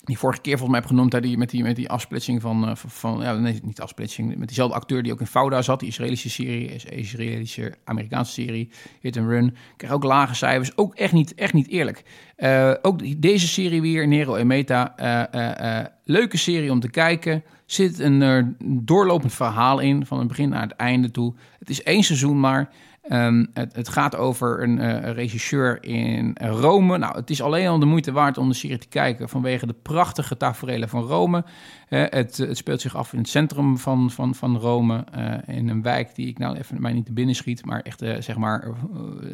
[0.04, 2.76] die vorige keer volgens mij heb genoemd, die, met, die, met die afsplitsing van, uh,
[2.76, 6.30] van ja, nee, niet afsplitsing, met diezelfde acteur die ook in Fauda zat, die Israëlische
[6.30, 8.70] serie, Israëlische Amerikaanse serie,
[9.02, 12.04] Hit and Run, krijgt ook lage cijfers, ook echt niet, echt niet eerlijk.
[12.38, 18.00] Uh, ook deze serie weer, Nero en Meta, uh, leuke serie om te kijken, zit
[18.00, 21.34] een doorlopend verhaal in, van het begin naar het einde toe.
[21.60, 22.70] Het is één seizoen maar,
[23.12, 26.98] Um, het, het, gaat over een uh, regisseur in Rome.
[26.98, 29.76] Nou, het is alleen al de moeite waard om de serie te kijken vanwege de
[29.82, 31.44] prachtige tafereelen van Rome.
[31.90, 35.70] Uh, het, het, speelt zich af in het centrum van, van, van Rome, uh, in
[35.70, 38.68] een wijk die ik nou even mij niet te binnen schiet, maar echt zeg maar,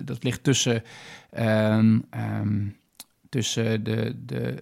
[0.03, 0.83] dat ligt tussen,
[1.39, 2.03] um,
[2.41, 2.77] um,
[3.29, 4.59] tussen de, de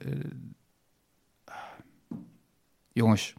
[2.91, 3.34] jongens,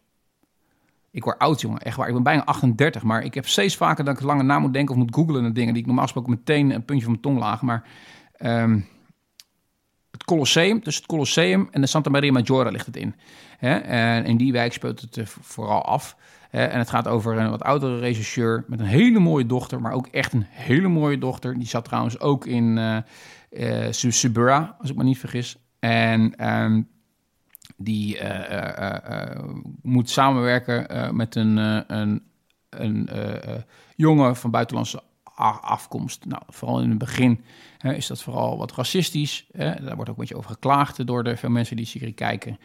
[1.11, 1.79] ik word oud, jongen.
[1.79, 2.07] Echt waar.
[2.07, 3.03] Ik ben bijna 38.
[3.03, 5.53] Maar ik heb steeds vaker dat ik langer na moet denken of moet googlen naar
[5.53, 7.61] dingen die ik normaal gesproken meteen een puntje van mijn tong laag.
[7.61, 7.83] Maar
[8.39, 8.87] um,
[10.11, 13.15] het Colosseum, dus het Colosseum en de Santa Maria Maggiore ligt het in.
[13.59, 16.15] En in die wijk speelt het vooral af.
[16.49, 20.07] En het gaat over een wat oudere regisseur met een hele mooie dochter, maar ook
[20.07, 21.53] echt een hele mooie dochter.
[21.53, 22.77] Die zat trouwens ook in
[23.51, 23.85] uh,
[24.79, 25.57] als ik me niet vergis.
[25.79, 26.87] En um,
[27.81, 28.39] die uh,
[28.79, 29.43] uh,
[29.81, 32.23] moet samenwerken met een, een,
[32.69, 33.09] een
[33.95, 35.03] jongen van buitenlandse
[35.61, 36.25] afkomst.
[36.25, 37.43] Nou, vooral in het begin
[37.81, 39.47] is dat vooral wat racistisch.
[39.51, 42.59] Daar wordt ook een beetje over geklaagd door de veel mensen die serie kijken.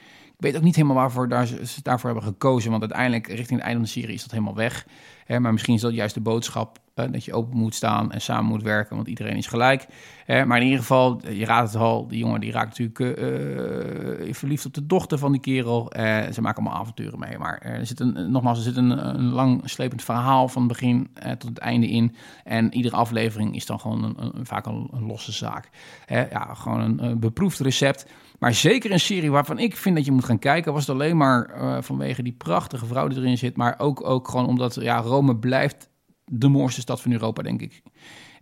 [0.44, 3.74] Weet ook niet helemaal waarvoor daar, ze daarvoor hebben gekozen, want uiteindelijk richting het einde
[3.74, 4.86] van de serie is dat helemaal weg.
[5.26, 8.62] maar misschien is dat juist de boodschap dat je open moet staan en samen moet
[8.62, 9.86] werken, want iedereen is gelijk.
[10.26, 14.66] maar in ieder geval, je raadt het al, die jongen die raakt natuurlijk uh, verliefd
[14.66, 15.92] op de dochter van die kerel.
[16.32, 17.38] ze maken allemaal avonturen mee.
[17.38, 21.08] Maar er zit een, nogmaals, er zit een, een lang slepend verhaal van het begin
[21.38, 22.14] tot het einde in.
[22.44, 25.68] En iedere aflevering is dan gewoon een, een, vaak een, losse zaak.
[26.08, 28.06] ja, gewoon een beproefd recept.
[28.44, 31.16] Maar zeker een serie waarvan ik vind dat je moet gaan kijken, was het alleen
[31.16, 31.50] maar
[31.82, 33.56] vanwege die prachtige vrouw die erin zit.
[33.56, 35.88] Maar ook, ook gewoon omdat ja, Rome blijft
[36.24, 37.82] de mooiste stad van Europa, denk ik.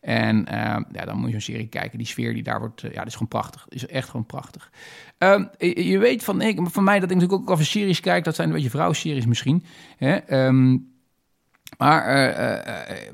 [0.01, 1.99] En uh, ja, dan moet je een serie kijken.
[1.99, 3.67] Die sfeer die daar wordt, uh, ja, dat is gewoon prachtig.
[3.69, 4.71] is echt gewoon prachtig.
[5.59, 8.25] Je, je, weet van, ik, van mij dat ik natuurlijk ook over series kijk.
[8.25, 9.65] Dat zijn een beetje vrouwseries misschien.
[9.97, 10.47] Hè?
[10.47, 10.92] Um,
[11.79, 12.15] maar uh,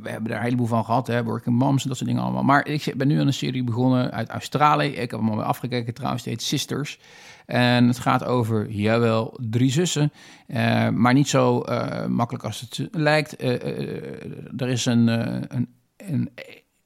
[0.02, 2.42] we hebben daar een heleboel van gehad, hè, Working Moms en dat soort dingen allemaal.
[2.42, 4.88] Maar ik ben nu aan een serie begonnen uit Australië.
[4.88, 6.98] Ik heb hem al weer afgekeken trouwens, het heet Sisters.
[7.46, 10.12] En het gaat over, jawel, drie zussen.
[10.94, 11.64] Maar niet zo
[12.08, 13.42] makkelijk als het lijkt.
[13.42, 16.30] er is een, een,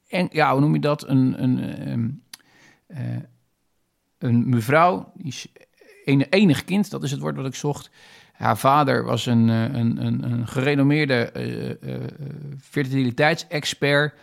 [0.08, 1.08] een, ja, hoe noem je dat?
[1.08, 2.22] Een, een, een,
[4.18, 5.46] een mevrouw, die is
[6.30, 7.90] enig kind, dat is het woord wat ik zocht.
[8.42, 11.30] Haar vader was een, een, een, een gerenommeerde
[11.82, 11.94] uh,
[12.60, 14.14] fertiliteitsexpert.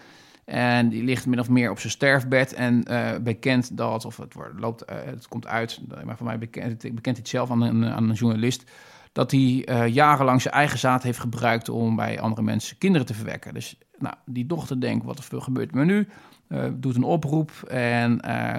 [0.46, 2.54] En die ligt min of meer op zijn sterfbed.
[2.54, 6.96] En uh, bekend dat, of het, wordt, loopt, het komt uit, maar voor mij bekend,
[6.96, 8.64] bekend het zelf aan een, aan een journalist.
[9.12, 13.54] Dat hij jarenlang zijn eigen zaad heeft gebruikt om bij andere mensen kinderen te verwekken.
[13.54, 16.08] Dus nou, die dochter denkt: wat er gebeurt me nu?
[16.50, 18.54] Uh, doet een oproep en uh,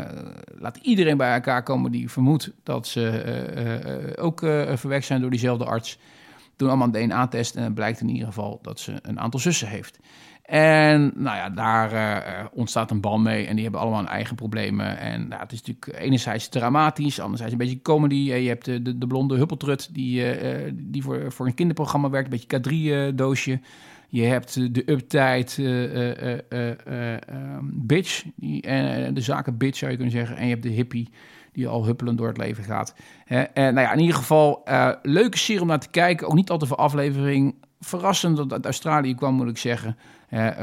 [0.58, 3.22] laat iedereen bij elkaar komen die vermoedt dat ze
[4.16, 4.38] uh, ook
[4.74, 5.98] verwekt zijn door diezelfde arts.
[6.56, 9.68] Doen allemaal een DNA-test en het blijkt in ieder geval dat ze een aantal zussen
[9.68, 9.98] heeft.
[10.50, 14.98] En nou ja, daar ontstaat een band mee en die hebben allemaal hun eigen problemen.
[14.98, 18.14] En nou, het is natuurlijk enerzijds dramatisch, anderzijds een beetje comedy.
[18.14, 20.24] Je hebt de, de, de blonde huppeltrut die,
[20.74, 23.60] die voor, voor een kinderprogramma werkt, een beetje K3-doosje.
[24.08, 26.38] Je hebt de uptight uh,
[27.62, 28.62] bitch, die,
[29.12, 30.36] de zaken bitch zou je kunnen zeggen.
[30.36, 31.08] En je hebt de hippie
[31.52, 32.94] die al huppelend door het leven gaat.
[33.26, 34.62] en nou ja, in ieder geval,
[35.02, 36.26] leuke serie om naar te kijken.
[36.26, 37.54] Ook niet al te veel aflevering.
[37.80, 39.96] Verrassend dat uit Australië kwam, moet ik zeggen.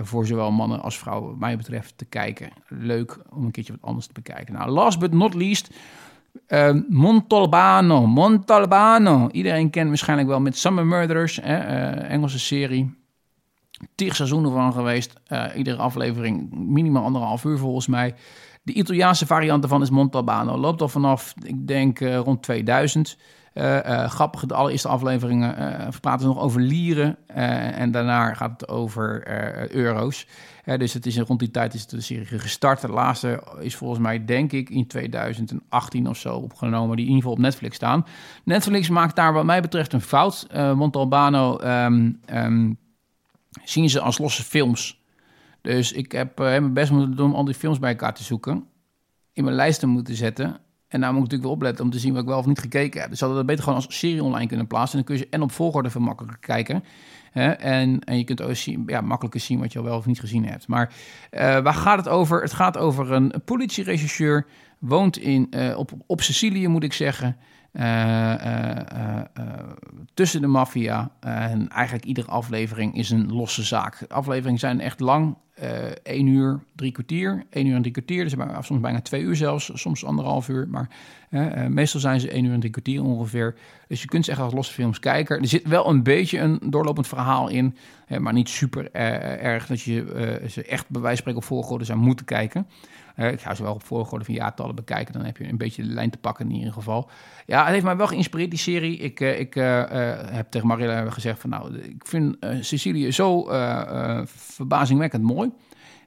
[0.01, 2.49] Voor zowel mannen als vrouwen, wat mij betreft, te kijken.
[2.67, 4.53] Leuk om een keertje wat anders te bekijken.
[4.53, 5.69] Nou, last but not least...
[6.47, 9.29] Uh, Montalbano, Montalbano.
[9.31, 11.57] Iedereen kent waarschijnlijk wel met Summer Murderers, hè,
[11.89, 12.97] Engelse serie
[13.95, 15.13] tig seizoenen van geweest.
[15.27, 18.15] Uh, iedere aflevering minimaal anderhalf uur volgens mij.
[18.63, 20.57] De Italiaanse variant ervan is Montalbano.
[20.57, 23.17] Loopt al vanaf, ik denk, uh, rond 2000.
[23.57, 27.17] Uh, uh, grappig, de allereerste afleveringen uh, praten nog over lieren.
[27.27, 29.27] en daarna gaat het over
[29.75, 30.27] euro's.
[30.65, 32.81] dus het is rond die tijd is de serie gestart.
[32.81, 36.95] De laatste is volgens mij, denk ik, in 2018 of zo opgenomen.
[36.95, 38.05] Die in ieder geval op Netflix staan.
[38.43, 40.47] Netflix maakt daar wat mij betreft een fout.
[40.75, 41.59] Montalbano...
[41.63, 42.77] Um, um,
[43.63, 45.01] zien ze als losse films.
[45.61, 48.23] Dus ik heb uh, mijn best moeten doen om al die films bij elkaar te
[48.23, 48.67] zoeken.
[49.33, 50.59] In mijn lijsten moeten zetten.
[50.87, 52.59] En daar moet ik natuurlijk wel opletten om te zien wat ik wel of niet
[52.59, 53.09] gekeken heb.
[53.09, 54.99] Dus hadden dat beter gewoon als serie online kunnen plaatsen.
[54.99, 56.83] En dan kun je en op volgorde veel makkelijker kijken.
[57.31, 57.51] Hè?
[57.51, 60.19] En, en je kunt ook zien, ja, makkelijker zien wat je al wel of niet
[60.19, 60.67] gezien hebt.
[60.67, 60.93] Maar
[61.31, 62.41] uh, waar gaat het over?
[62.41, 64.45] Het gaat over een politieregisseur.
[64.79, 67.37] Woont in, uh, op, op Sicilië, moet ik zeggen.
[70.13, 71.11] Tussen de maffia.
[71.19, 74.05] en eigenlijk iedere aflevering is een losse zaak.
[74.07, 75.35] Afleveringen zijn echt lang.
[76.03, 77.45] Één uur, drie kwartier.
[77.49, 78.23] één uur en drie kwartier.
[78.23, 79.71] Dus soms bijna twee uur zelfs.
[79.73, 80.67] Soms anderhalf uur.
[80.67, 80.89] Maar
[81.69, 83.55] meestal zijn ze één uur en drie kwartier ongeveer.
[83.87, 85.39] Dus je kunt ze echt als losse films kijken.
[85.39, 87.75] Er zit wel een beetje een doorlopend verhaal in.
[88.19, 92.25] maar niet super erg dat je ze echt bij wijze spreken op volgorde zou moeten
[92.25, 92.67] kijken.
[93.17, 95.13] Ik ga ze wel op volgorde van jaartallen bekijken.
[95.13, 97.09] Dan heb je een beetje de lijn te pakken in ieder geval.
[97.45, 98.97] Ja, het heeft mij wel geïnspireerd, die serie.
[98.97, 101.49] Ik, ik heb tegen Marilla gezegd van...
[101.49, 103.47] Nou, ik vind Cecilie zo
[104.25, 105.51] verbazingwekkend mooi.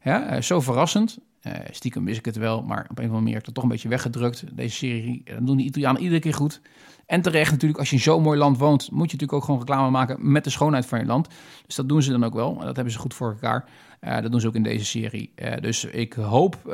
[0.02, 1.18] Ja, eh, zo verrassend.
[1.46, 3.54] Uh, stiekem wist ik het wel, maar op een of andere manier heb ik het
[3.54, 4.44] toch een beetje weggedrukt.
[4.52, 6.60] Deze serie, dat doen die Italianen iedere keer goed.
[7.06, 9.60] En terecht natuurlijk, als je in zo'n mooi land woont, moet je natuurlijk ook gewoon
[9.60, 11.28] reclame maken met de schoonheid van je land.
[11.66, 12.54] Dus dat doen ze dan ook wel.
[12.58, 13.64] Dat hebben ze goed voor elkaar.
[14.00, 15.32] Uh, dat doen ze ook in deze serie.
[15.36, 16.66] Uh, dus ik hoop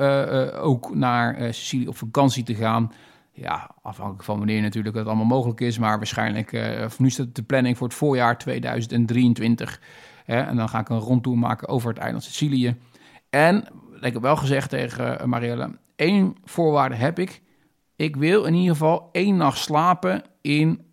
[0.60, 2.92] ook naar Sicilië op vakantie te gaan.
[3.32, 5.78] Ja, afhankelijk van wanneer natuurlijk dat allemaal mogelijk is.
[5.78, 6.50] Maar waarschijnlijk,
[6.88, 9.80] voor nu staat de planning voor het voorjaar 2023.
[10.24, 12.76] En dan ga ik een rondtour maken over het eiland Sicilië.
[13.30, 13.68] En
[14.00, 17.42] ik heb wel gezegd tegen uh, Marielle, één voorwaarde heb ik.
[17.96, 20.84] Ik wil in ieder geval één nacht slapen in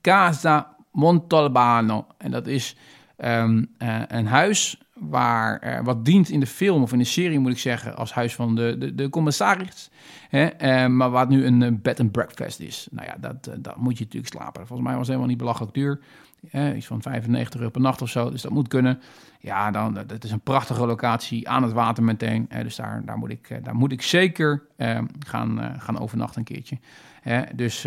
[0.00, 2.06] Casa Montalbano.
[2.18, 2.76] En dat is
[3.16, 7.38] um, uh, een huis waar uh, wat dient in de film of in de serie,
[7.38, 9.90] moet ik zeggen, als huis van de, de, de commissaris.
[10.28, 12.88] Hè, maar wat nu een bed and breakfast is.
[12.90, 14.66] Nou ja, dat, dat moet je natuurlijk slapen.
[14.66, 16.00] Volgens mij was het helemaal niet belachelijk duur.
[16.50, 18.30] Eh, iets van 95 euro per nacht of zo.
[18.30, 19.00] Dus dat moet kunnen.
[19.42, 22.46] Ja, dan, dat is een prachtige locatie aan het water meteen.
[22.48, 26.38] Eh, dus daar, daar, moet ik, eh, daar moet ik zeker uh, gaan, gaan overnachten
[26.38, 26.78] een keertje.
[27.54, 27.86] dus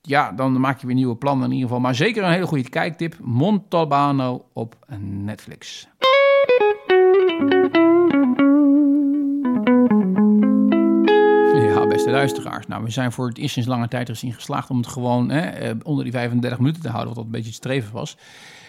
[0.00, 1.82] ja, dan maak je weer nieuwe plannen in ieder geval.
[1.82, 3.16] Maar zeker een hele goede kijktip.
[3.20, 5.88] Montalbano op Netflix.
[12.12, 12.66] Luisteraars.
[12.66, 15.72] Nou, we zijn voor het eerst sinds lange tijd erin geslaagd om het gewoon hè,
[15.82, 18.16] onder die 35 minuten te houden, wat dat een beetje het streven was.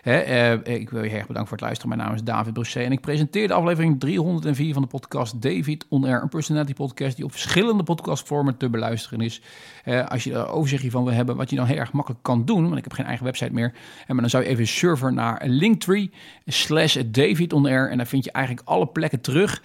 [0.03, 1.95] Hè, uh, ik wil je erg bedanken voor het luisteren.
[1.95, 5.85] Mijn naam is David Brusset en ik presenteer de aflevering 304 van de podcast David
[5.89, 9.41] On Air, een personality podcast die op verschillende podcastvormen te beluisteren is.
[9.85, 12.45] Uh, als je er overzichtje van wil hebben, wat je dan heel erg makkelijk kan
[12.45, 13.73] doen, want ik heb geen eigen website meer,
[14.07, 16.11] maar dan zou je even surfen naar linktree
[16.45, 19.61] slash David On Air en dan vind je eigenlijk alle plekken terug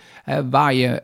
[0.51, 1.01] waar je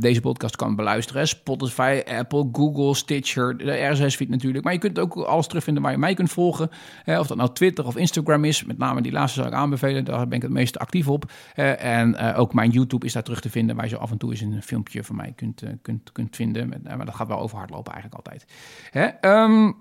[0.00, 1.28] deze podcast kan beluisteren.
[1.28, 5.98] Spotify, Apple, Google, Stitcher, de RSS-feed natuurlijk, maar je kunt ook alles terugvinden waar je
[5.98, 6.70] mij kunt volgen,
[7.06, 10.04] of dat nou Twitter of Instagram is met name die laatste zou ik aanbevelen.
[10.04, 11.32] Daar ben ik het meest actief op.
[11.54, 14.30] En uh, ook mijn YouTube is daar terug te vinden, waar je af en toe
[14.30, 16.68] eens een filmpje van mij kunt, uh, kunt, kunt vinden.
[16.96, 18.44] maar dat gaat wel over hardlopen eigenlijk altijd.
[19.20, 19.76] Um,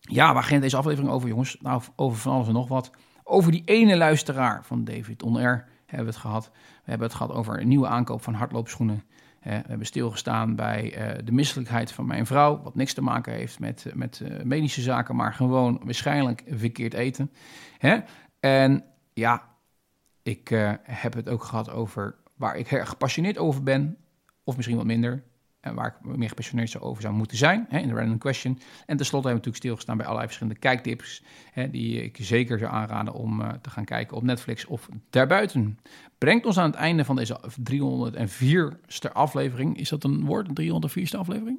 [0.00, 1.56] ja, waar ging deze aflevering over, jongens?
[1.60, 2.90] Nou, over van alles en nog wat.
[3.24, 6.50] Over die ene luisteraar van David On Air hebben we het gehad.
[6.54, 9.02] We hebben het gehad over een nieuwe aankoop van hardloopschoenen.
[9.56, 13.58] We hebben stilgestaan bij uh, de misselijkheid van mijn vrouw, wat niks te maken heeft
[13.58, 17.30] met, met uh, medische zaken, maar gewoon waarschijnlijk verkeerd eten.
[18.40, 19.42] En ja,
[20.22, 20.48] ik
[20.82, 23.96] heb het ook gehad over waar ik erg gepassioneerd over ben,
[24.44, 25.22] of misschien wat minder,
[25.60, 28.58] en waar meer gepassioneerd over zou moeten zijn, hè, in de random question.
[28.86, 32.72] En tenslotte hebben we natuurlijk stilgestaan bij allerlei verschillende kijktips, hè, die ik zeker zou
[32.72, 35.78] aanraden om uh, te gaan kijken op Netflix of daarbuiten.
[36.18, 37.40] Brengt ons aan het einde van deze
[37.72, 39.78] 304ste aflevering.
[39.78, 41.58] Is dat een woord, een 304ste aflevering?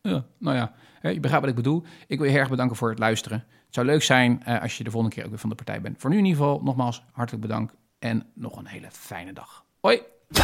[0.00, 1.84] Ja, nou ja, hè, je begrijpt wat ik bedoel.
[2.06, 3.38] Ik wil je erg bedanken voor het luisteren.
[3.38, 5.80] Het zou leuk zijn uh, als je de volgende keer ook weer van de partij
[5.80, 6.00] bent.
[6.00, 9.64] Voor nu in ieder geval nogmaals hartelijk bedankt en nog een hele fijne dag.
[9.80, 10.00] Hoi!
[10.28, 10.40] Bye,